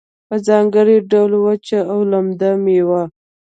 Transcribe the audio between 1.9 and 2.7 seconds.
او لمده